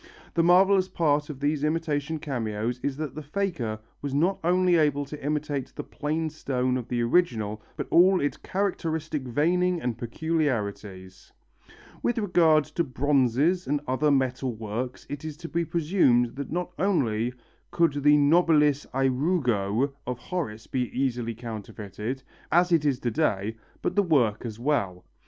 The 0.33 0.41
marvellous 0.41 0.89
part 0.89 1.29
of 1.29 1.39
these 1.39 1.63
imitation 1.63 2.17
cameos 2.17 2.79
is 2.81 2.97
that 2.97 3.13
the 3.13 3.21
faker 3.21 3.77
was 4.01 4.15
not 4.15 4.39
only 4.43 4.75
able 4.75 5.05
to 5.05 5.23
imitate 5.23 5.71
the 5.75 5.83
plain 5.83 6.27
stone 6.31 6.75
of 6.75 6.87
the 6.87 7.03
original 7.03 7.61
but 7.77 7.85
all 7.91 8.19
its 8.19 8.35
characteristic 8.37 9.21
veining 9.21 9.79
and 9.79 9.99
peculiarities. 9.99 11.31
With 12.01 12.17
regard 12.17 12.63
to 12.63 12.83
bronzes 12.83 13.67
and 13.67 13.79
other 13.87 14.09
metal 14.09 14.55
works 14.55 15.05
it 15.07 15.23
is 15.23 15.37
to 15.37 15.47
be 15.47 15.65
presumed 15.65 16.35
that 16.35 16.51
not 16.51 16.71
only 16.79 17.35
could 17.69 18.01
the 18.01 18.17
Nobilis 18.17 18.87
ærugo 18.95 19.93
of 20.07 20.17
Horace 20.17 20.65
be 20.65 20.89
easily 20.99 21.35
counterfeited, 21.35 22.23
as 22.51 22.71
it 22.71 22.85
is 22.85 22.99
to 23.01 23.11
day, 23.11 23.55
but 23.83 23.95
the 23.95 24.01
work 24.01 24.47
as 24.47 24.59
well. 24.59 25.05